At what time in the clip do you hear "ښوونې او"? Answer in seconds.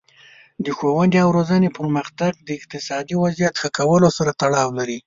0.77-1.29